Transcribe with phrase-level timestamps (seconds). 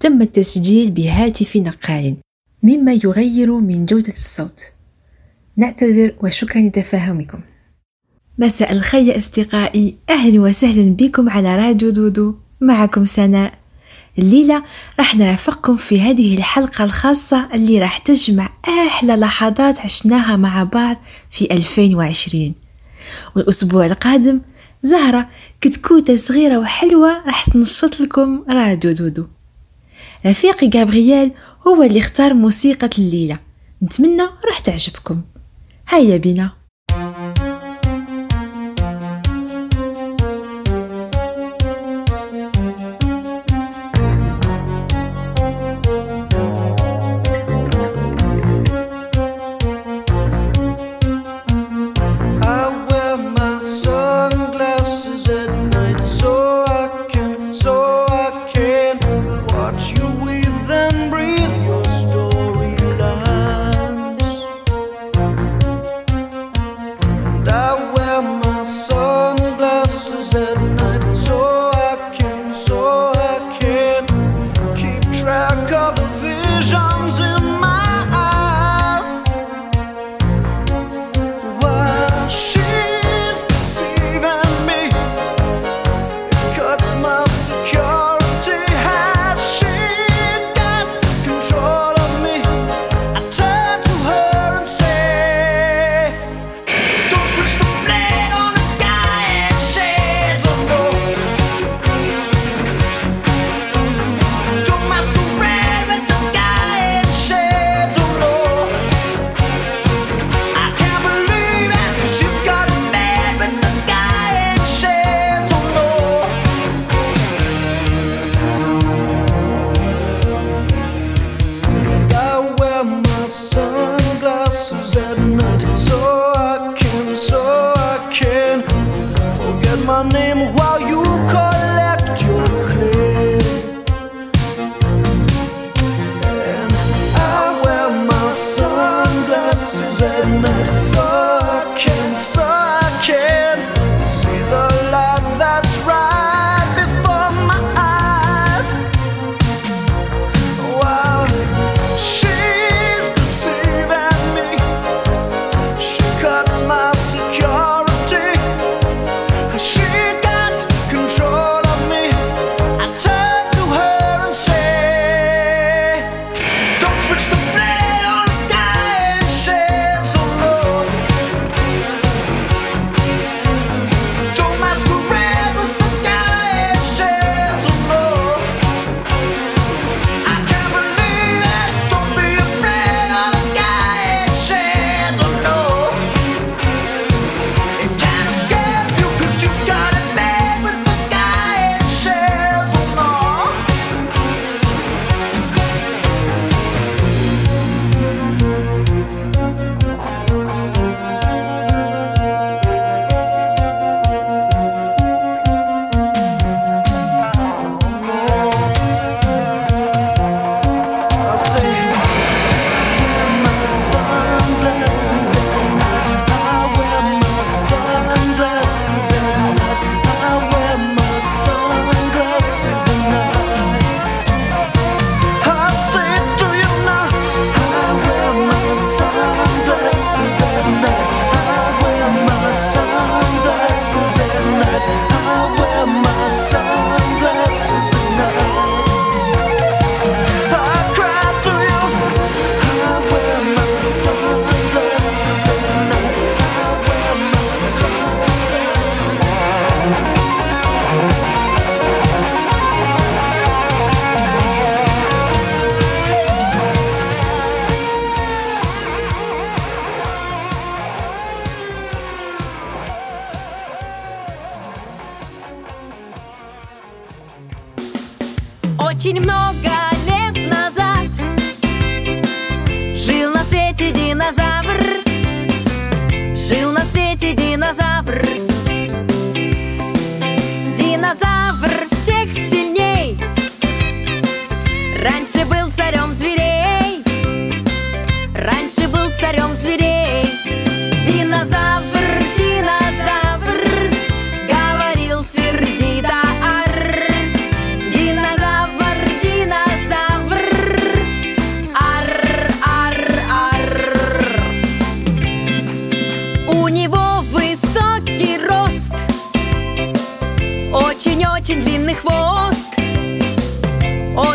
[0.00, 2.16] تم التسجيل بهاتف نقال
[2.62, 4.62] مما يغير من جودة الصوت.
[5.56, 7.40] نعتذر وشكرا لتفاهمكم.
[8.38, 9.96] مساء الخير أصدقائي.
[10.10, 12.34] أهلا وسهلا بكم على راديو دودو.
[12.60, 13.58] معكم سناء.
[14.18, 14.64] الليلة
[14.98, 20.96] راح نرافقكم في هذه الحلقة الخاصة اللي راح تجمع أحلى لحظات عشناها مع بعض
[21.30, 22.54] في 2020
[23.36, 24.40] والأسبوع القادم
[24.82, 25.28] زهرة
[25.60, 29.26] كتكوتة صغيرة وحلوة راح تنشط لكم راديو دودو.
[30.26, 31.30] رفيقي جابرييل
[31.66, 33.38] هو اللي اختار موسيقى الليلة.
[33.82, 35.22] نتمنى راح تعجبكم.
[35.88, 36.59] هيا بنا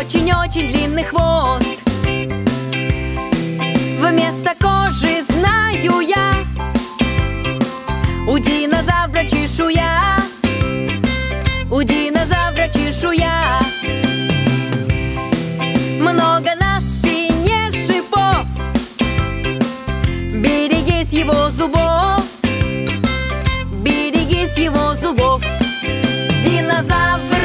[0.06, 1.66] Очень-очень длинный хвост.
[3.98, 6.32] Вместо кожи знаю я
[8.28, 10.18] У динозавра чешуя.
[11.72, 13.58] У динозавра чешуя.
[15.98, 18.46] Много на спине шипов.
[20.30, 22.24] Берегись его зубов.
[23.82, 25.42] Берегись его зубов.
[26.44, 27.35] Динозавр,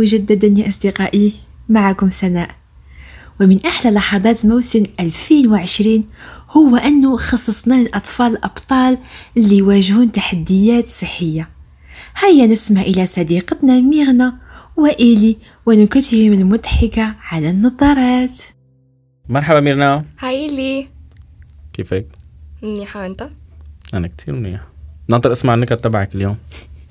[0.00, 1.32] مجددا يا أصدقائي
[1.68, 2.50] معكم سناء.
[3.40, 6.04] ومن أحلى لحظات موسم 2020
[6.50, 8.98] هو أنه خصصنا للأطفال الأبطال
[9.36, 11.48] اللي يواجهون تحديات صحية.
[12.16, 14.38] هيا نسمع إلى صديقتنا ميغنا
[14.76, 18.38] وإيلي ونكتهم المضحكة على النظارات.
[19.28, 20.04] مرحبا ميرنا.
[20.18, 20.88] هاي لي
[21.72, 22.06] كيفك؟
[22.62, 23.30] منيحة وانت؟
[23.94, 24.60] أنا كتير منيح
[25.08, 26.36] ناطر أسمع النكت تبعك اليوم.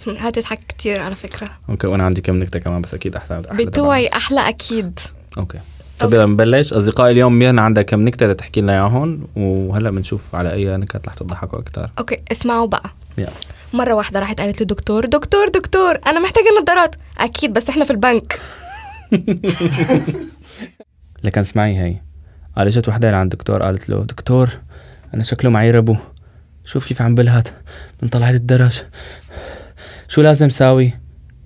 [0.07, 1.49] هتضحك كتير على فكرة.
[1.69, 4.99] okay وأنا عندي كم نكتة كمان بس أكيد أحلى أحلى بتوعي أحلى أكيد.
[4.99, 5.37] تبعك.
[5.37, 5.59] okay.
[5.99, 10.53] طب يلا نبلش أصدقائي اليوم ميرنا عندها كم نكتة تحكي لنا إياهم وهلأ بنشوف على
[10.53, 12.89] أي نكت رح تضحكوا أكثر okay اسمعوا بقى.
[13.17, 13.29] يلا.
[13.73, 16.95] مرة واحدة راحت قالت للدكتور دكتور دكتور أنا محتاجة نظارات.
[17.17, 18.39] أكيد بس إحنا في البنك.
[21.23, 21.95] لكن اسمعي هي
[22.57, 24.49] قال اجت وحدة لعند الدكتور قالت له دكتور
[25.13, 25.95] أنا شكله معي ربو.
[26.65, 27.47] شوف كيف عم بلهت
[28.01, 28.81] من طلعت الدرج.
[30.09, 30.93] شو لازم ساوي؟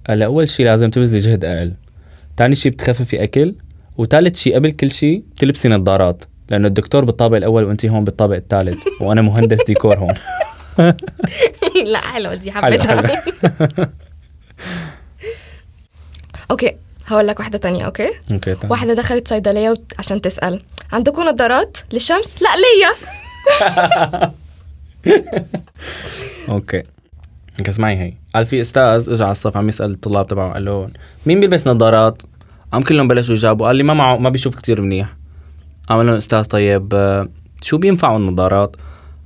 [0.07, 1.73] قال لها أول شي لازم تبذلي جهد أقل.
[2.37, 3.55] تاني شي بتخففي أكل
[3.97, 8.77] وثالث شي قبل كل شي تلبسي نظارات لأنه الدكتور بالطابق الأول وأنت هون بالطابق الثالث
[9.01, 10.13] وأنا مهندس ديكور هون.
[11.91, 13.23] لا حلوة دي حبيتها.
[16.51, 16.77] okay
[17.07, 18.71] هقول لك واحدة تانية okay؟ okay تمام.
[18.71, 20.61] واحدة دخلت صيدلية وت- عشان تسأل
[20.93, 22.93] عندكم نظارات للشمس؟ لا ليا.
[26.53, 26.83] okay.
[27.63, 30.91] okay اسمعي هي قال في أستاذ اجى على الصف عم يسأل الطلاب تبعه قال لهم
[31.25, 32.21] مين بيلبس نظارات؟
[32.71, 35.15] قام كلهم بلشوا يجاوبوا قال لي ما معه ما بيشوف كتير منيح
[35.87, 37.29] قام لهم أستاذ طيب آه،
[37.61, 38.75] شو بينفعوا النظارات؟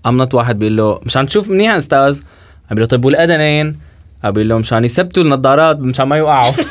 [0.03, 2.21] قام نط واحد بيقول له مشان تشوف منيح أستاذ
[2.69, 3.79] قام له طيب والأذنين؟
[4.23, 6.53] قام بيقول له مشان يثبتوا النظارات مشان ما يوقعوا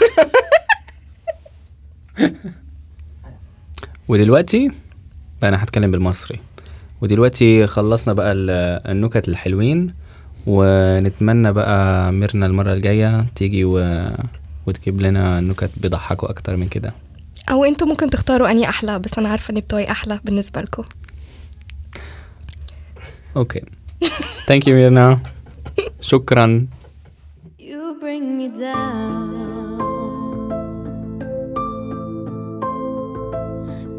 [4.09, 4.71] ودلوقتي
[5.45, 6.41] أنا حتكلم بالمصري
[7.01, 9.87] ودلوقتي خلصنا بقى ال- النكت الحلوين
[10.47, 14.07] ونتمنى بقى ميرنا المرة الجاية تيجي و...
[14.67, 16.95] وتجيب لنا نكت بيضحكوا أكتر من كده.
[17.51, 20.85] أو أنتوا ممكن تختاروا أني أحلى بس أنا عارفة إني بتوعي أحلى بالنسبة لكم.
[23.37, 23.63] okay.
[24.47, 25.21] Thank you ميرنا.
[26.01, 26.67] شكرا.
[27.61, 29.37] You bring me down.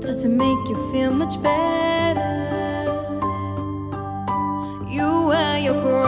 [0.02, 2.77] Does it make you feel much better?
[4.90, 6.08] You wear your crown.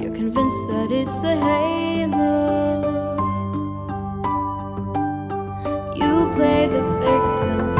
[0.00, 2.82] You're convinced that it's a halo.
[5.94, 7.73] You play the victim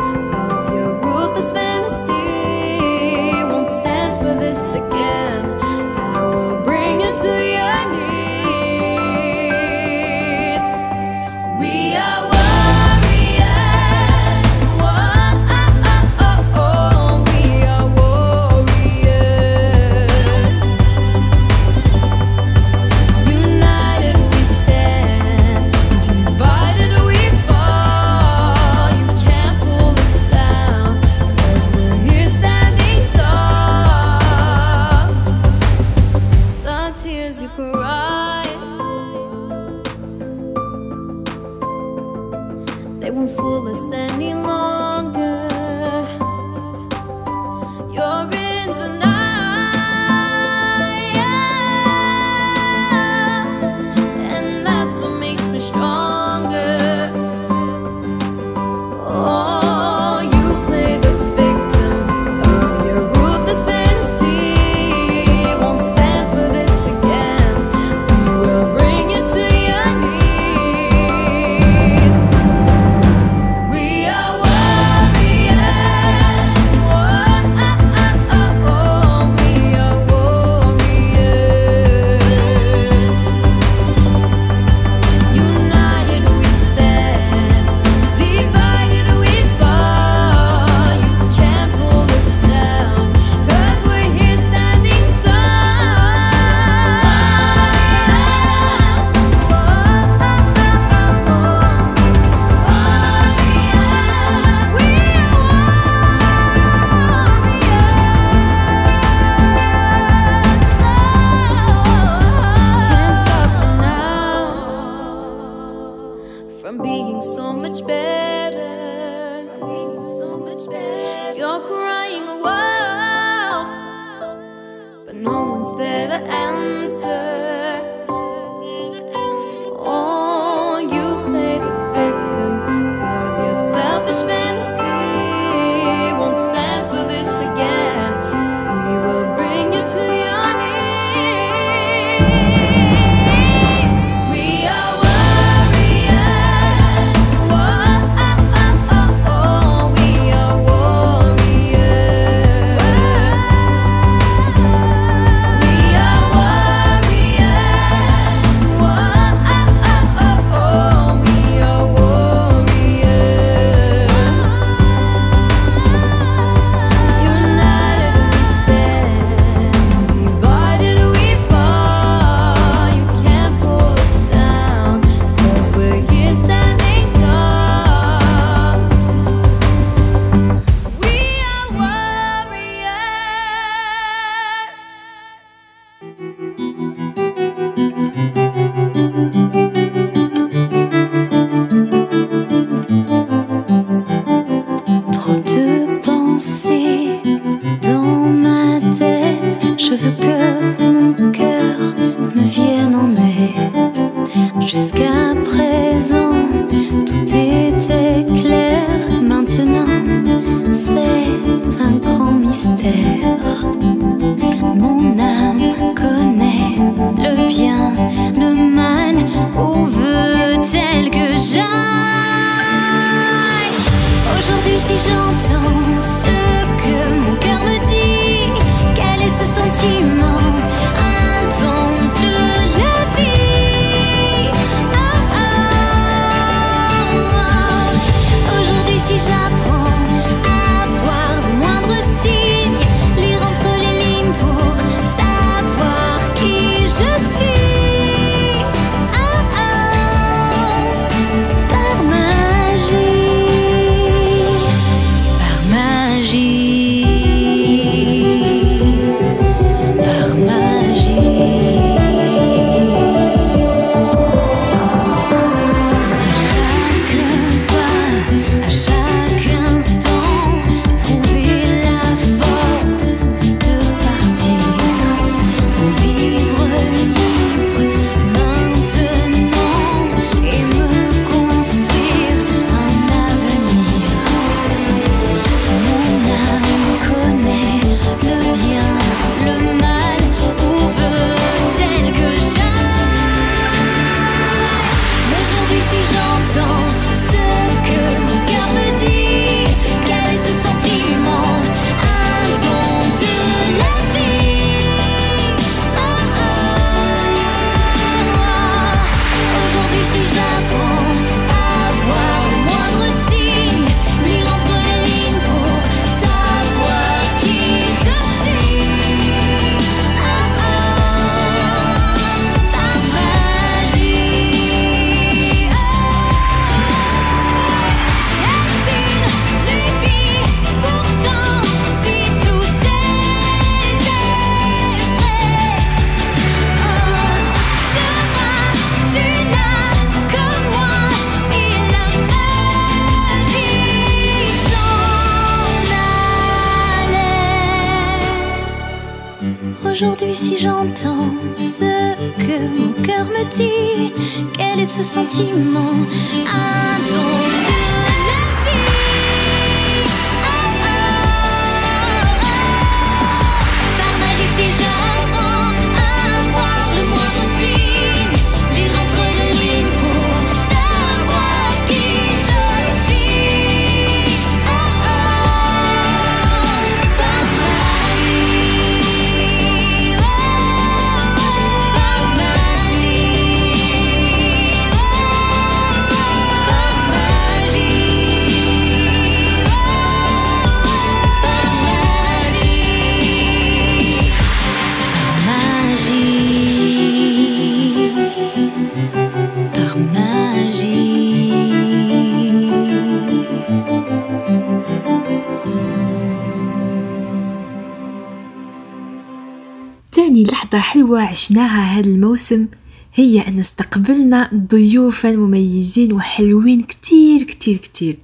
[411.34, 412.66] عشناها هذا الموسم
[413.14, 418.16] هي أن استقبلنا ضيوفا مميزين وحلوين كتير كتير كتير.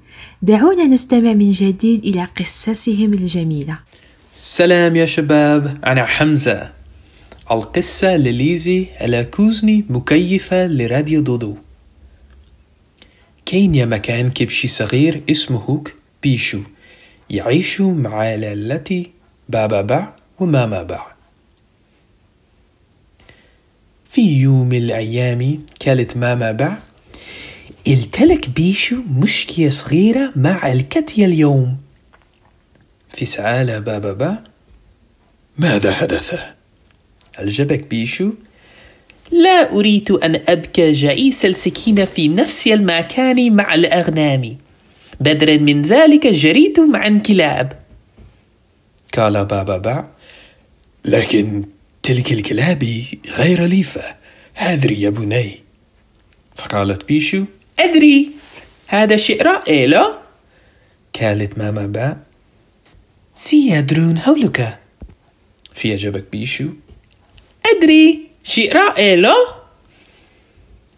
[0.42, 3.79] دعونا نستمع من جديد إلى قصصهم الجميلة.
[4.33, 6.73] سلام يا شباب أنا حمزة.
[7.51, 11.57] القصة لليزي على كوزني مكيفة لراديو دودو.
[13.46, 15.85] كاين يا مكان كبشي صغير اسمه
[16.23, 16.61] بيشو
[17.31, 19.11] يعيش مع لالتي
[19.49, 21.20] بابا باع وماما باع.
[24.11, 26.79] في يوم من الأيام كانت ماما باع
[27.88, 31.77] التلك بيشو مشكلة صغيرة مع الكتية اليوم
[33.09, 34.44] في سعالة بابا باع
[35.59, 36.40] ماذا حدث؟
[37.38, 38.33] أعجبك بيشو؟
[39.31, 44.57] لا أريد أن أبكى جعيس السكينة في نفس المكان مع الأغنام
[45.20, 47.73] بدلا من ذلك جريت مع الكلاب
[49.16, 50.09] قال بابا باع
[51.05, 51.64] لكن
[52.03, 54.17] تلك الكلاب غير ليفة.
[54.55, 55.71] هذري يا بني.
[56.57, 57.45] فقالت بيشو
[57.79, 58.31] أدري
[58.87, 60.19] هذا شيء رائع لا؟
[61.21, 62.17] قالت ماما باع
[63.35, 64.79] سيدرون حولك
[65.75, 66.69] في عجبك بيشو
[67.67, 69.35] أدري شيء رائع لا؟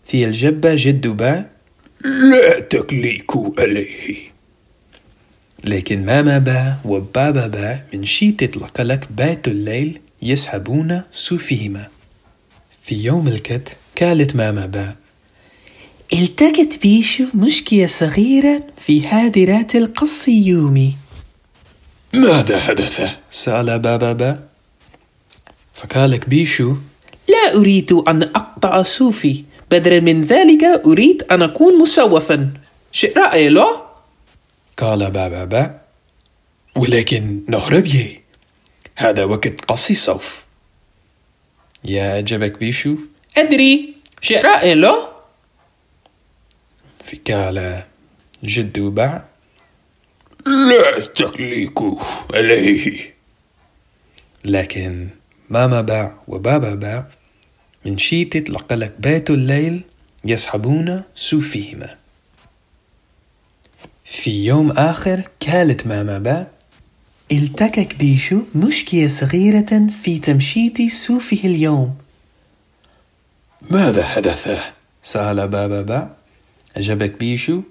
[0.06, 1.50] في الجبة جد باع
[2.04, 4.32] لا تكليكوا عليه.
[5.64, 10.00] لكن ماما با وبابا با من شي تطلق لك بات الليل.
[10.22, 11.88] يسحبون سوفهما
[12.82, 13.68] في يوم الكد
[14.00, 14.94] قالت ماما با
[16.12, 20.96] التقت بيشو مشكلة صغيرة في حادرات القص يومي.
[22.14, 24.12] ماذا حدث؟ سأل بابا.
[24.12, 24.38] با
[25.74, 26.76] فقالك بيشو
[27.28, 29.44] لا أريد أن أقطع سوفي.
[29.70, 32.52] بدلا من ذلك أريد أن أكون مسوفا.
[32.92, 33.82] شيء رائع لا؟
[34.76, 35.80] قال بابا با
[36.76, 38.21] ولكن نهربي.
[38.96, 40.44] هذا وقت قص الصوف.
[41.84, 42.96] يا عجبك بيشو.
[43.36, 45.12] أدري شيء رائع لا؟
[47.04, 47.82] في قال
[48.44, 49.24] جد باع
[50.46, 52.00] لا تكليكوا
[52.34, 53.14] عليه.
[54.44, 55.08] لكن
[55.50, 57.06] ماما باع وبابا باع.
[57.84, 59.82] من شي تطلق لك بيت الليل
[60.24, 61.96] يسحبون سوفهما
[64.04, 66.46] في يوم آخر قالت ماما باع.
[67.32, 71.94] التكك بيشو مشكلة صغيرة في تمشيط سوفه اليوم.
[73.70, 74.60] ماذا حدث؟
[75.02, 76.10] سأل بابا باع
[76.76, 77.62] عجبك بيشو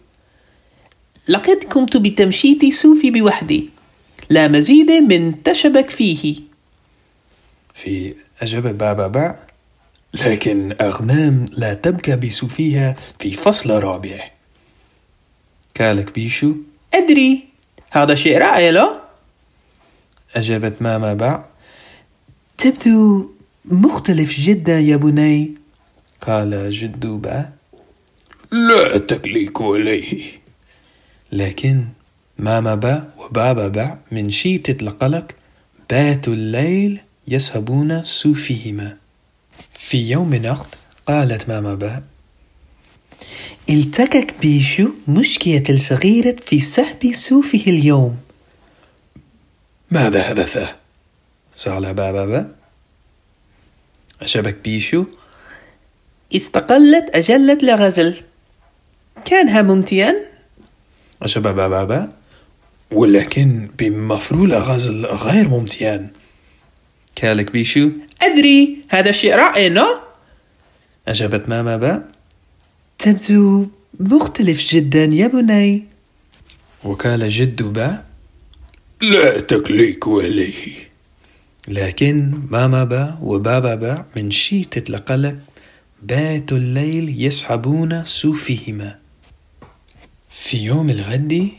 [1.27, 3.69] لقد قمت بتمشيط سوفي بوحدي.
[4.29, 6.35] لا مزيد من تشبك فيه.
[7.73, 9.39] في أجاب بابا باع
[10.25, 14.31] لكن أغنام لا تبكى بسوفيها في فصل رابع.
[15.79, 16.53] قالك بيشو
[16.93, 17.43] أدري.
[17.91, 19.00] هذا شيء رائع لا؟
[20.35, 21.45] أجابت ماما باع
[22.57, 23.29] تبدو
[23.65, 25.53] مختلف جدا يا بني.
[26.21, 27.49] قال جد باع
[28.51, 30.31] لا تكليك عليه.
[31.31, 31.85] لكن
[32.37, 35.35] ماما باع وبابا باع من شي تطلق لك
[35.89, 38.97] بات الليل يسهبون سوفهما
[39.73, 40.67] في يوم نقد
[41.07, 42.01] قالت ماما باع
[43.69, 48.17] التكك بيشو مشكلة صغيرة في سحب سوفه اليوم.
[49.91, 50.57] ماذا حدث؟
[51.55, 52.25] سأل بابا.
[52.25, 52.45] با
[54.21, 55.05] عجبك بيشو.
[56.35, 58.15] استقلت أجلة لغزل.
[59.25, 60.13] كانها ممتعا
[61.21, 61.83] عجب بابا.
[61.83, 62.09] با
[62.91, 66.09] ولكن بمفعول غزل غير ممتعا
[67.15, 67.89] كالك بيشو.
[68.21, 69.99] أدري هذا شيء رائع نو؟
[71.07, 72.03] أجابت ماما با
[72.99, 73.67] تبدو
[73.99, 75.85] مختلف جدا يا بني.
[76.83, 78.10] وقال جد با.
[79.01, 80.89] لا تكليك عليه
[81.67, 85.35] لكن ماما با وبابا با من شيتة القلق
[86.03, 88.99] بات الليل يسحبون سوفهما
[90.29, 91.49] في يوم الغد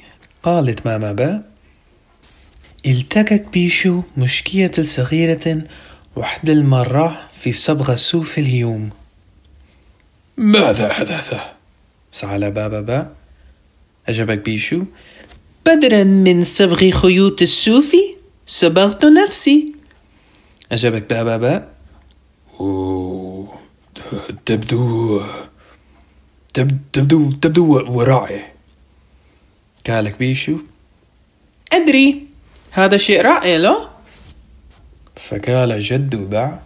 [0.43, 1.43] قالت ماما با
[2.87, 5.65] التقت بيشو مشكية صغيرة
[6.17, 8.91] وحد المرة في صبغة سوف اليوم.
[10.37, 11.35] ماذا حدث؟
[12.11, 13.15] سأل بابا با
[14.09, 14.85] أجابك بيشو
[15.67, 17.97] بدلا من صبغ خيوط السوف
[18.47, 19.73] صبغت نفسي.
[20.73, 21.69] أجابك بابا با
[22.61, 23.59] أوه،
[24.47, 25.21] تبدو
[26.55, 28.53] تب- تبدو تبدو ورائع.
[29.87, 30.57] قالك بيشو.
[31.73, 32.27] أدري
[32.71, 33.89] هذا شيء رائع لا؟
[35.17, 36.63] فقال جد باع.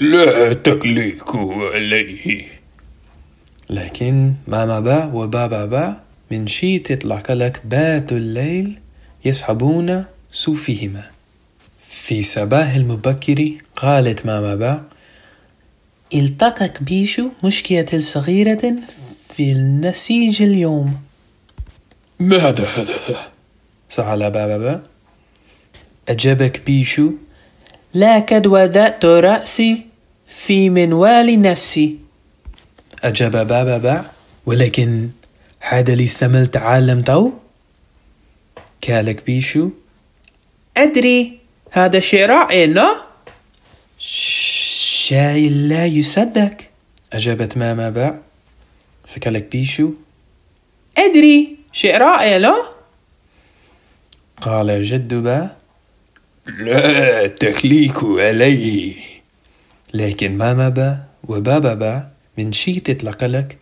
[0.00, 2.48] لا تكليك عليه.
[3.70, 8.78] لكن ماما با وبابا با من شي تطلع لك بات الليل
[9.24, 11.04] يسحبون سوفهما
[11.88, 14.82] في صباح المبكر قالت ماما با
[16.14, 18.74] التقك بيشو مشكلة صغيرة
[19.36, 20.96] في النسيج اليوم.
[22.20, 23.16] ماذا حدث؟
[23.88, 24.82] سأل بابا با
[26.08, 27.12] أجابك بيشو
[27.94, 29.86] لقد وضعت رأسي
[30.28, 31.98] في منوال نفسي.
[33.04, 34.04] أجاب بابا با
[34.46, 35.08] ولكن
[35.60, 37.32] هذا اللي استمل تعلم تو
[38.88, 39.70] قالك بيشو.
[40.76, 41.38] أدري
[41.70, 42.96] هذا شيء رائع لا؟
[43.98, 46.56] شيء لا يصدق.
[47.12, 48.20] أجابت ماما با.
[49.06, 49.90] فقالك بيشو.
[50.98, 52.54] أدري شيء رائع لا؟
[54.42, 55.56] قال جد با.
[56.46, 58.94] لا تكليك عليه.
[59.94, 63.58] لكن ماما با وبابا با من شي تطلق لك.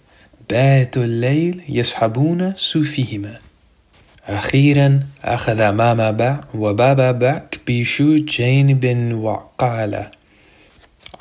[0.50, 3.38] باتوا الليل يسحبون سوفهما
[4.26, 10.11] أخيرا أخذ ماما با وبابا با بيشو جانب وقال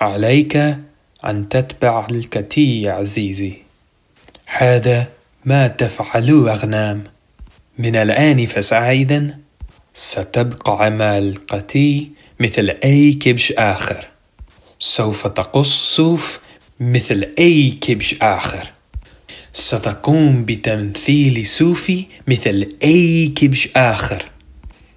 [0.02, 0.78] عليك
[1.26, 3.54] أن تتبع الكتي يا عزيزي.
[4.46, 5.08] هذا
[5.46, 7.04] ما تفعلوا أغنام.
[7.78, 9.40] من الآن فسعيدا.
[9.94, 14.08] ستبقى مع القتي مثل أي كبش آخر.
[14.80, 16.40] سوف تقص صوف
[16.80, 18.72] مثل أي كبش آخر.
[19.54, 24.26] ستقوم بتمثيل صوفي مثل أي كبش آخر.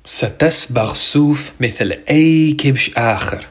[0.04, 3.46] ستسبغ صوف مثل أي كبش آخر.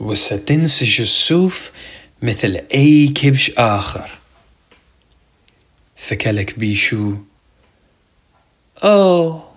[0.00, 1.70] وستنسج الصوف
[2.22, 4.10] مثل أي كبش آخر.
[5.96, 7.14] فكلك بيشو.
[8.84, 9.48] أوه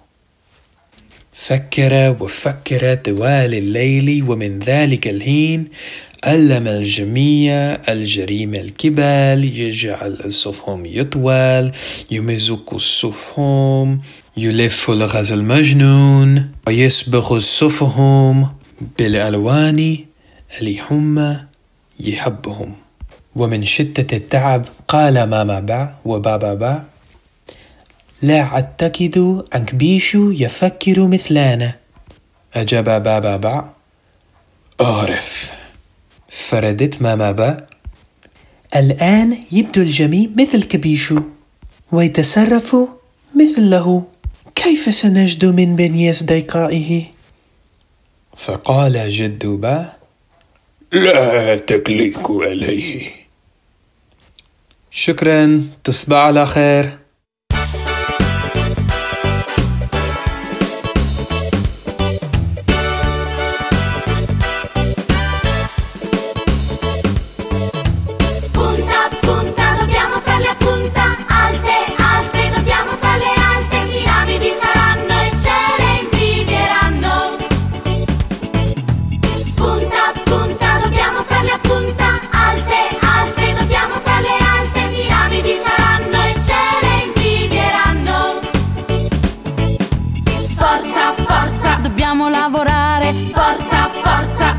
[1.33, 5.67] فكر وفكر طوال الليل ومن ذلك الحين
[6.23, 7.53] علم الجميع
[7.89, 11.71] الجريمة الكبال يجعل صفهم يطول
[12.11, 14.01] يمزق صفهم
[14.37, 18.53] يلف الغاز المجنون ويصبغ صفهم
[18.99, 19.97] بالألوان
[20.59, 21.37] اللي هم
[21.99, 22.75] يحبهم.
[23.35, 26.83] ومن شدة التعب قال ماما با وبابا با
[28.21, 31.73] لا أعتقد أن بيشو يفكر مثلنا
[32.53, 33.69] أجاب بابا با
[34.81, 35.60] أعرف.
[36.31, 37.57] فردت ماما با.
[38.75, 41.21] الآن يبدو الجميع مثل كبيشو
[41.91, 42.75] ويتصرف
[43.35, 44.03] مثله
[44.55, 47.03] كيف سنجد من بين أصدقائه؟
[48.37, 49.93] فقال جد با.
[50.93, 53.11] لا تكليك عليه.
[54.91, 57.00] شكرا تصبح على خير.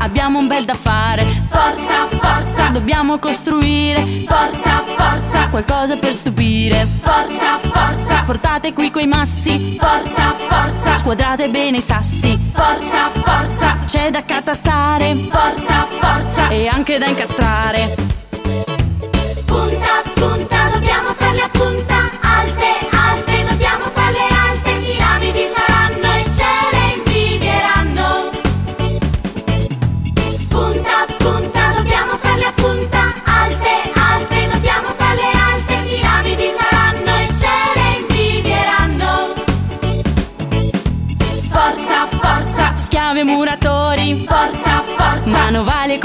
[0.03, 1.25] Abbiamo un bel da fare.
[1.49, 4.25] Forza, forza, dobbiamo costruire.
[4.27, 6.85] Forza, forza, qualcosa per stupire.
[7.01, 9.77] Forza, forza, portate qui quei massi.
[9.79, 12.37] Forza, forza, squadrate bene i sassi.
[12.51, 15.15] Forza, forza, c'è da catastare.
[15.29, 18.22] Forza, forza, e anche da incastrare.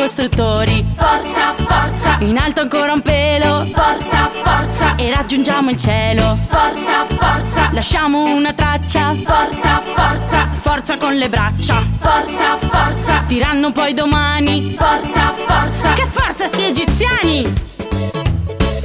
[0.08, 0.84] Costruttori.
[0.96, 2.16] Forza, forza.
[2.20, 3.66] In alto ancora un pelo.
[3.74, 4.94] Forza, forza.
[4.96, 6.38] E raggiungiamo il cielo.
[6.48, 7.68] Forza, forza.
[7.72, 9.14] Lasciamo una traccia.
[9.24, 10.48] Forza, forza.
[10.52, 11.84] Forza con le braccia.
[12.00, 13.24] Forza, forza.
[13.26, 14.76] Diranno poi domani.
[14.78, 15.92] Forza, forza.
[15.92, 17.52] Che forza sti egiziani!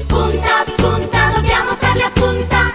[0.07, 2.72] Punta, punta, dobbiamo farle a punta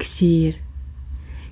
[0.00, 0.60] كثير.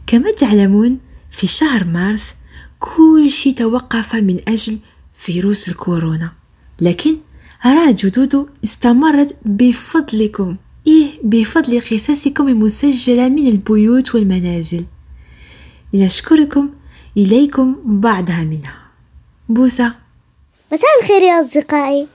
[0.07, 0.99] كما تعلمون
[1.31, 2.35] في شهر مارس
[2.79, 4.79] كل شيء توقف من أجل
[5.15, 6.33] فيروس الكورونا.
[6.81, 7.17] لكن
[7.67, 10.57] راديو دودو استمرت بفضلكم.
[10.87, 14.85] إيه بفضل قصصكم المسجلة من البيوت والمنازل.
[15.93, 16.71] لنشكركم
[17.17, 18.79] إليكم بعضها منها.
[19.49, 19.95] بوسة.
[20.73, 22.07] مساء الخير يا أصدقائي.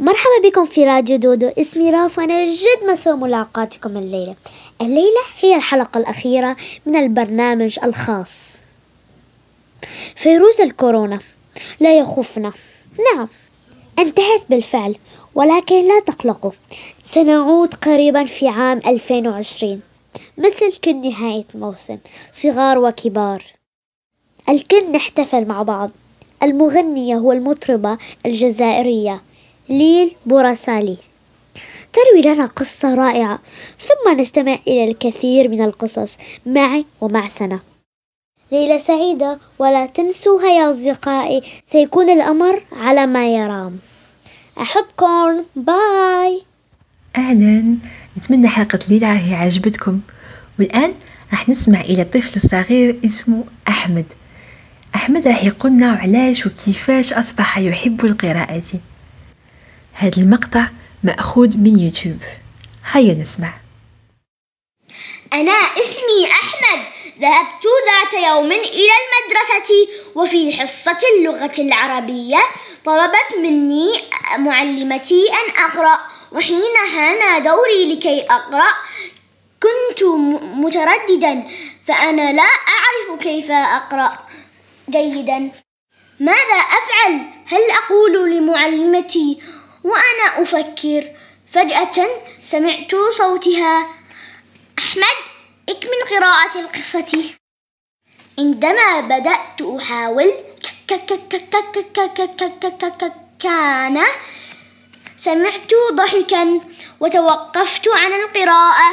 [0.00, 1.46] مرحبا بكم في راديو دودو.
[1.46, 4.36] اسمي راف وأنا جد مسوى ملاقاتكم الليلة.
[4.80, 6.56] الليلة هي الحلقة الأخيرة
[6.86, 8.54] من البرنامج الخاص.
[10.16, 11.18] فيروس الكورونا
[11.80, 12.52] لا يخفنا.
[13.14, 13.28] نعم
[13.98, 14.96] انتهت بالفعل
[15.34, 16.50] ولكن لا تقلقوا
[17.02, 19.80] سنعود قريبا في عام 2020
[20.38, 21.98] مثل كل نهاية موسم
[22.32, 23.44] صغار وكبار.
[24.48, 25.90] الكل نحتفل مع بعض.
[26.42, 29.22] المغنية والمطربة الجزائرية
[29.68, 30.96] ليل بوراسالي.
[31.94, 33.38] تروي لنا قصة رائعة.
[33.78, 36.16] ثم نستمع إلى الكثير من القصص.
[36.46, 37.60] معي ومع سنة.
[38.52, 41.42] ليلة سعيدة ولا تنسوها يا أصدقائي.
[41.66, 43.78] سيكون الأمر على ما يرام.
[44.60, 45.44] أحبكم.
[45.56, 46.42] باي
[47.16, 47.76] أهلا.
[48.18, 50.00] نتمنى حلقة الليلة هي عجبتكم.
[50.58, 50.94] والآن
[51.30, 54.12] راح نسمع إلى طفل صغير اسمه أحمد.
[54.94, 58.62] أحمد راح يقولنا علاش وكيفاش أصبح يحب القراءة.
[59.92, 60.68] هذا المقطع
[61.04, 62.18] مأخوذ من يوتيوب.
[62.92, 63.52] هيا نسمع.
[65.32, 66.84] أنا اسمي أحمد.
[67.20, 72.38] ذهبت ذات يوم إلى المدرسة وفي حصة اللغة العربية
[72.84, 73.92] طلبت مني
[74.38, 75.98] معلمتي أن أقرأ
[76.32, 78.72] وحين حان دوري لكي أقرأ.
[79.62, 80.04] كنت
[80.42, 81.42] مترددا
[81.84, 84.18] فأنا لا أعرف كيف أقرأ.
[84.90, 85.50] جيدا.
[86.20, 87.12] ماذا أفعل؟
[87.46, 89.38] هل أقول لمعلمتي
[89.84, 91.10] وأنا أفكر
[91.46, 92.06] فجأة
[92.42, 93.86] سمعت صوتها
[94.78, 95.20] أحمد
[95.68, 97.24] اكمل قراءة القصة
[98.38, 100.32] عندما بدأت أحاول
[103.40, 104.00] كان
[105.16, 106.60] سمعت ضحكا
[107.00, 108.92] وتوقفت عن القراءة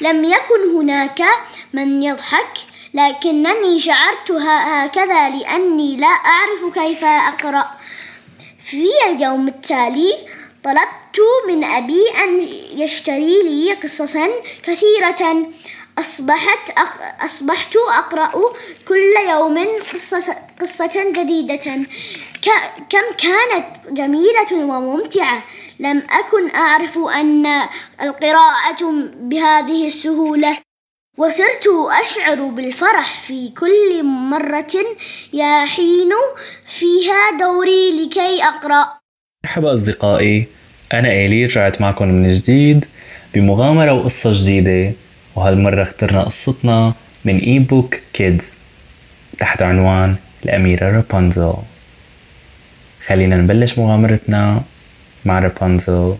[0.00, 1.22] لم يكن هناك
[1.72, 2.58] من يضحك
[2.94, 7.70] لكنني شعرت هكذا لأني لا أعرف كيف أقرأ
[8.64, 10.12] في اليوم التالي
[10.64, 12.40] طلبت من أبي أن
[12.80, 14.28] يشتري لي قصصا
[14.62, 15.48] كثيرة.
[15.98, 17.24] أصبحت أق...
[17.24, 18.32] أصبحت أقرأ
[18.88, 21.86] كل يوم قصة, قصة جديدة.
[22.42, 22.48] ك...
[22.90, 25.42] كم كانت جميلة وممتعة.
[25.80, 27.46] لم أكن أعرف أن
[28.02, 28.82] القراءة
[29.14, 30.63] بهذه السهولة.
[31.16, 31.66] وصرت
[32.02, 34.74] أشعر بالفرح في كل مرة
[35.32, 36.10] يحين
[36.66, 38.98] فيها دوري لكي أقرأ.
[39.44, 40.46] مرحبا أصدقائي.
[40.92, 42.84] أنا إيلي رجعت معكم من جديد
[43.34, 44.92] بمغامرة وقصة جديدة
[45.36, 48.52] وهالمرة اخترنا قصتنا من إي بوك كيدز
[49.38, 51.54] تحت عنوان الأميرة رابنزل
[53.06, 54.62] خلينا نبلش مغامرتنا
[55.24, 56.16] مع رابنزل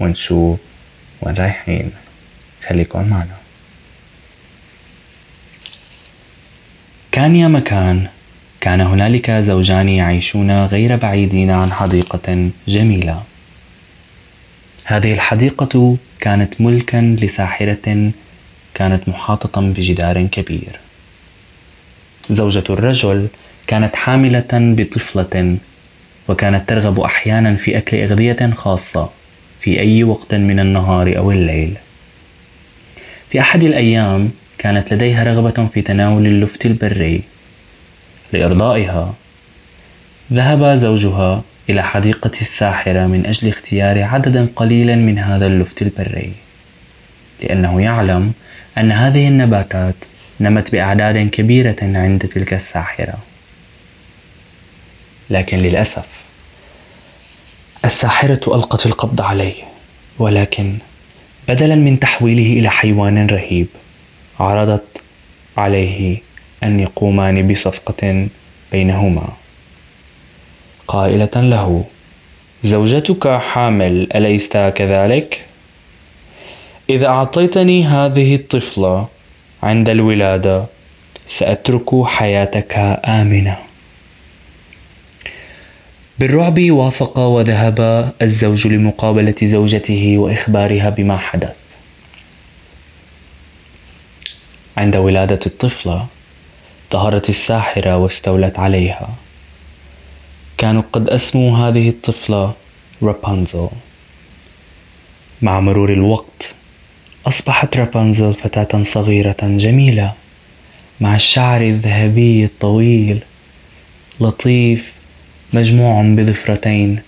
[0.00, 0.58] ونشوف
[1.22, 1.92] وين رايحين.
[2.68, 3.39] خليكن معنا.
[7.12, 8.06] كان يا مكان.
[8.60, 13.22] كان هنالك زوجان يعيشون غير بعيدين عن حديقة جميلة.
[14.84, 18.10] هذه الحديقة كانت ملكا لساحرة
[18.74, 20.80] كانت محاطة بجدار كبير.
[22.30, 23.28] زوجة الرجل
[23.66, 25.58] كانت حاملة بطفلة
[26.28, 29.10] وكانت ترغب أحيانا في أكل أغذية خاصة
[29.60, 31.74] في أي وقت من النهار أو الليل.
[33.30, 37.22] في أحد الأيام كانت لديها رغبة في تناول اللفت البري
[38.32, 39.14] لإرضائها
[40.32, 46.32] ذهب زوجها إلى حديقة الساحرة من أجل اختيار عدد قليل من هذا اللفت البري
[47.42, 48.32] لأنه يعلم
[48.78, 49.94] أن هذه النباتات
[50.40, 53.18] نمت بأعداد كبيرة عند تلك الساحرة.
[55.30, 56.06] لكن للأسف
[57.84, 59.62] الساحرة ألقت القبض عليه
[60.18, 60.78] ولكن
[61.48, 63.66] بدلا من تحويله إلى حيوان رهيب.
[64.40, 65.02] عرضت
[65.56, 66.18] عليه
[66.64, 68.28] أن يقومان بصفقة
[68.72, 69.28] بينهما.
[70.88, 71.84] قائلة له
[72.62, 75.44] زوجتك حامل أليس كذلك؟
[76.90, 79.06] إذا أعطيتني هذه الطفلة
[79.62, 80.64] عند الولادة
[81.28, 83.56] سأترك حياتك آمنة.
[86.18, 91.59] بالرعب وافق وذهب الزوج لمقابلة زوجته وإخبارها بما حدث.
[94.76, 96.06] عند ولادة الطفلة
[96.92, 99.08] ظهرت الساحرة واستولت عليها.
[100.58, 102.52] كانوا قد أسموا هذه الطفلة
[103.02, 103.68] رابنزل
[105.42, 106.54] مع مرور الوقت
[107.26, 110.12] أصبحت رابنزل فتاة صغيرة جميلة
[111.00, 113.22] مع الشعر الذهبي الطويل
[114.20, 114.92] لطيف
[115.52, 117.00] مجموع بضفرتين.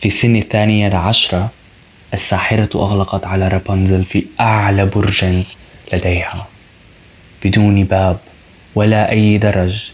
[0.00, 1.50] في سن الثانية عشرة
[2.14, 5.24] الساحرة أغلقت على رابنزل في أعلى برج
[5.92, 6.46] لديها
[7.44, 8.18] بدون باب
[8.74, 9.90] ولا أي درج.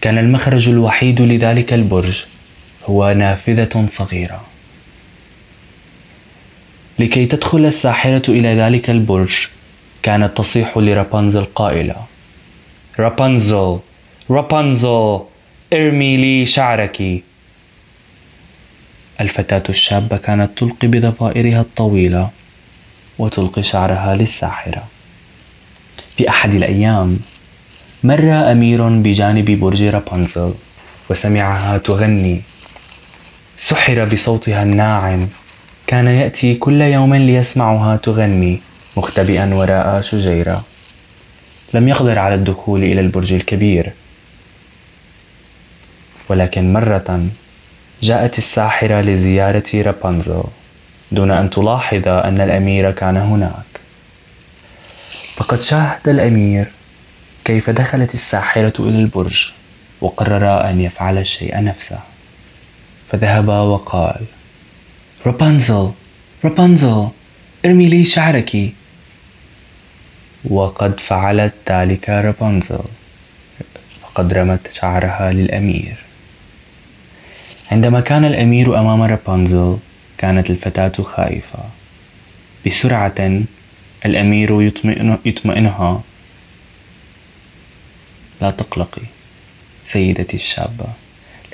[0.00, 2.24] كان المخرج الوحيد لذلك البرج
[2.84, 4.44] هو نافذة صغيرة.
[6.98, 9.46] لكي تدخل الساحرة إلى ذلك البرج
[10.02, 11.96] كانت تصيح لرابنزل قائلة.
[12.98, 13.78] رابنزل
[14.30, 15.20] رابنزل
[15.72, 17.22] ارمي لي شعرك.
[19.20, 22.30] الفتاة الشابة كانت تلقي بضفائرها الطويلة.
[23.18, 24.84] وتلقي شعرها للساحرة.
[26.16, 27.18] في أحد الأيام
[28.04, 30.54] مر أمير بجانب برج رابنزل
[31.10, 32.42] وسمعها تغني.
[33.56, 35.28] سحر بصوتها الناعم.
[35.86, 38.60] كان يأتي كل يوم ليسمعها تغني
[38.96, 40.64] مختبئا وراء شجيرة.
[41.74, 43.92] لم يقدر على الدخول إلى البرج الكبير.
[46.28, 47.26] ولكن مرة
[48.02, 50.42] جاءت الساحرة لزيارة رابنزل.
[51.12, 53.80] دون أن تلاحظ أن الأمير كان هناك.
[55.36, 56.66] فقد شاهد الأمير
[57.44, 59.52] كيف دخلت الساحرة إلى البرج
[60.00, 61.98] وقرر أن يفعل الشيء نفسه.
[63.10, 64.24] فذهب وقال
[65.26, 65.92] رابنزل
[66.44, 67.08] رابنزل
[67.64, 68.72] ارمي لي شعرك.
[70.44, 72.84] وقد فعلت ذلك رابنزل
[74.02, 75.96] فقد رمت شعرها للأمير.
[77.72, 79.78] عندما كان الأمير أمام رابنزل
[80.18, 81.58] كانت الفتاة خائفة
[82.66, 83.42] بسرعة
[84.06, 86.02] الأمير يطمئن يطمئنها.
[88.40, 89.02] لا تقلقي
[89.84, 90.86] سيدتي الشابة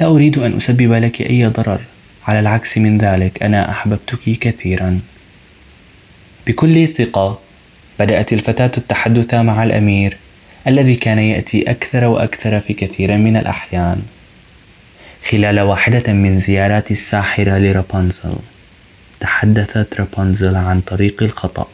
[0.01, 1.81] لا أريد أن أسبب لك أي ضرر.
[2.27, 5.01] على العكس من ذلك أنا أحببتك كثيرا.
[6.47, 7.39] بكل ثقة
[7.99, 10.17] بدأت الفتاة التحدث مع الأمير
[10.67, 14.03] الذي كان يأتي أكثر وأكثر في كثير من الأحيان.
[15.31, 18.35] خلال واحدة من زيارات الساحرة لرابنزل
[19.23, 21.67] تحدثت رابنزل عن طريق الخطأ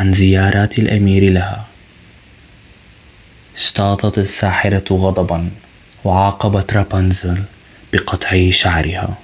[0.00, 1.66] عن زيارات الأمير لها.
[3.56, 5.50] اشتاطت الساحرة غضبا
[6.04, 7.42] وعاقبت رابنزل
[7.92, 9.18] بقطع شعرها.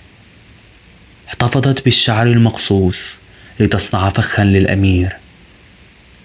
[1.28, 3.18] احتفظت بالشعر المقصوص
[3.60, 5.16] لتصنع فخا للأمير.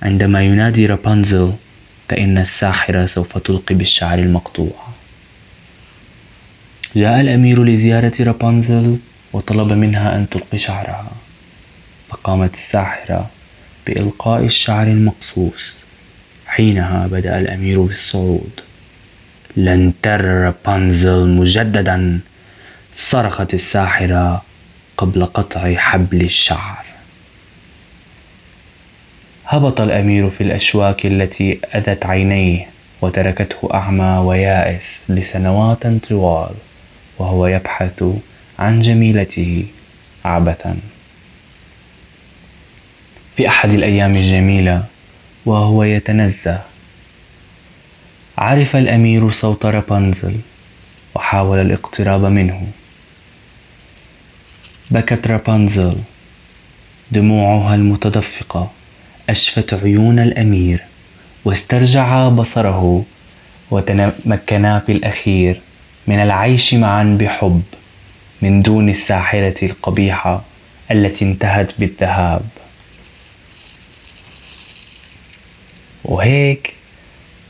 [0.01, 1.53] عندما ينادي رابنزل
[2.09, 4.87] فإن الساحرة سوف تلقي بالشعر المقطوع.
[6.95, 8.97] جاء الأمير لزيارة رابنزل
[9.33, 11.11] وطلب منها أن تلقي شعرها.
[12.09, 13.29] فقامت الساحرة
[13.87, 15.75] بإلقاء الشعر المقصوص.
[16.47, 18.59] حينها بدأ الأمير بالصعود.
[19.57, 22.19] لن تر رابنزل مجددا
[22.93, 24.43] صرخت الساحرة
[24.97, 26.85] قبل قطع حبل الشعر.
[29.45, 32.67] هبط الأمير في الأشواك التي أذت عينيه
[33.01, 36.51] وتركته أعمى ويائس لسنوات طوال
[37.19, 38.03] وهو يبحث
[38.61, 39.65] عن جميلته
[40.25, 40.77] عبثا.
[43.35, 44.85] في أحد الأيام الجميلة
[45.45, 46.61] وهو يتنزه
[48.37, 50.35] عرف الأمير صوت رابنزل
[51.15, 52.67] وحاول الاقتراب منه.
[54.91, 55.95] بكت رابنزل
[57.11, 58.71] دموعها المتدفقة
[59.29, 60.79] أشفت عيون الأمير
[61.45, 63.05] واسترجع بصره
[63.71, 65.61] وتمكنا في الأخير
[66.07, 67.61] من العيش معا بحب.
[68.41, 70.41] من دون الساحره القبيحة
[70.91, 72.45] التي انتهت بالذهاب.
[76.03, 76.73] وهيك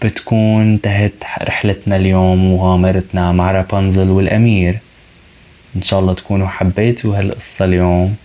[0.03, 4.79] بتكون انتهت رحلتنا اليوم ومغامرتنا مع رابنزل والأمير.
[5.75, 8.15] إن شاء الله تكونوا حبيتوا هالقصة اليوم.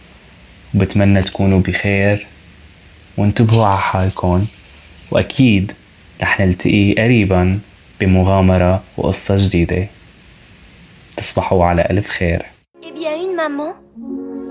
[0.74, 2.26] وبتمنى تكونوا بخير.
[3.16, 4.46] وانتبهوا على حالكم.
[5.10, 5.72] وأكيد
[6.22, 7.58] رح نلتقي قريبا
[8.00, 9.86] بمغامرة وقصة جديدة.
[11.16, 12.55] تصبحوا على ألف خير.
[13.16, 13.72] Une maman,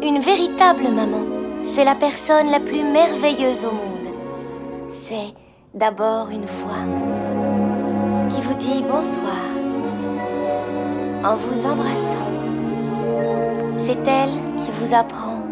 [0.01, 1.25] une véritable maman,
[1.63, 4.13] c'est la personne la plus merveilleuse au monde.
[4.89, 5.33] C'est
[5.73, 6.85] d'abord une voix
[8.29, 9.45] qui vous dit bonsoir
[11.23, 12.31] en vous embrassant.
[13.77, 15.44] C'est elle qui vous apprend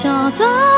[0.00, 0.77] 晓得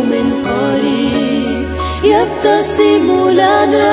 [0.00, 1.68] وبيوم قريب
[2.04, 3.92] يبتسم لنا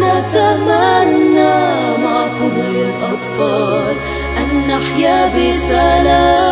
[0.00, 1.56] نتمنى
[1.98, 3.96] مع كل الأطفال
[4.38, 6.46] أن نحيا بسلام.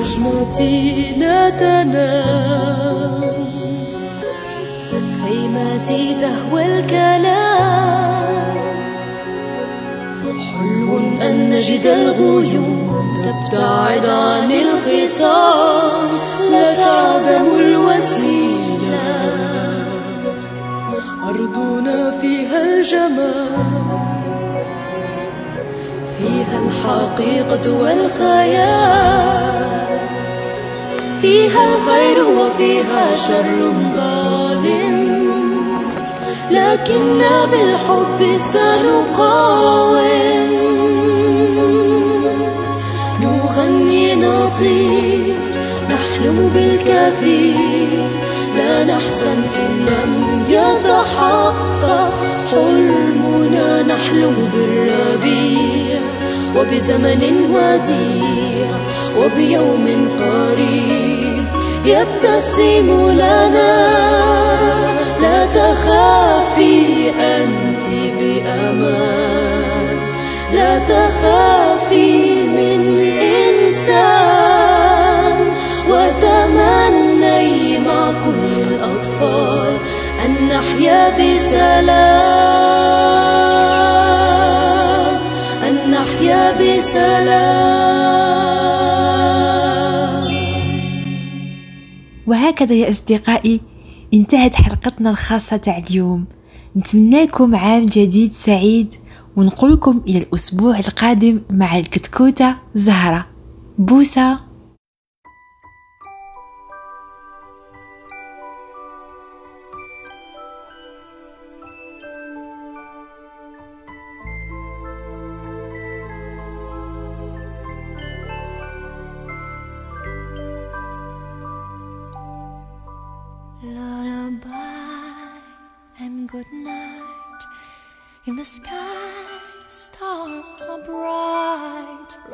[0.00, 3.22] نجمتي لا تنام
[5.24, 7.51] خيمتي تهوى الكلام.
[11.28, 16.08] أن نجد الغيوم تبتعد عن الخصام
[16.50, 19.08] لا تعدم الوسيلة.
[21.28, 23.46] أرضنا فيها الجمال
[26.18, 29.22] فيها الحقيقة والخيال.
[31.20, 35.22] فيها الخير وفيها شر ظالم
[36.50, 40.02] لكننا بالحب سنقاوم.
[44.14, 45.34] نطير
[45.90, 48.08] نحلم بالكثير
[48.56, 50.12] لا نحزن إن لم
[50.48, 52.12] يتحقق.
[52.52, 56.00] حلمنا نحلم بالربيع
[56.56, 57.22] وبزمن
[57.54, 58.70] وديع
[59.18, 61.44] وبيوم قريب
[61.84, 63.72] يبتسم لنا.
[65.22, 67.86] لا تخافي أنت
[68.18, 69.96] بأمان
[70.54, 71.81] لا تخافي
[80.52, 81.82] نحيا بسلام
[85.68, 87.52] أن نحيا بسلام.
[92.26, 93.60] وهكذا يا أصدقائي
[94.14, 96.24] انتهت حلقتنا الخاصة تاع اليوم.
[96.76, 98.94] نتمنى لكم عام جديد سعيد
[99.36, 103.26] ونقولكم إلى الأسبوع القادم مع الكتكوتة زهرة.
[103.78, 104.51] بوسة.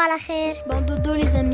[0.00, 0.54] على خير.
[0.68, 1.49] Bon dodo les amis.